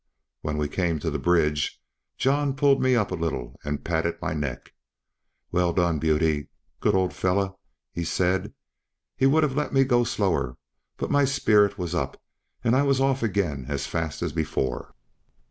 When 0.41 0.57
we 0.57 0.67
came 0.67 0.97
to 0.97 1.11
the 1.11 1.19
bridge, 1.19 1.79
John 2.17 2.55
pulled 2.55 2.81
me 2.81 2.95
up 2.95 3.11
a 3.11 3.13
little 3.13 3.59
and 3.63 3.83
patted 3.85 4.19
my 4.19 4.33
neck. 4.33 4.73
"Well 5.51 5.73
done, 5.73 5.99
Beauty! 5.99 6.47
good 6.79 6.95
old 6.95 7.13
fellow," 7.13 7.59
he 7.93 8.03
said. 8.03 8.51
He 9.15 9.27
would 9.27 9.43
have 9.43 9.53
let 9.55 9.73
me 9.73 9.83
go 9.83 10.03
slower, 10.03 10.57
but 10.97 11.11
my 11.11 11.25
spirit 11.25 11.77
was 11.77 11.93
up, 11.93 12.19
and 12.63 12.75
I 12.75 12.81
was 12.81 12.99
off 12.99 13.21
again 13.21 13.65
as 13.69 13.85
fast 13.85 14.23
as 14.23 14.33
before. 14.33 14.95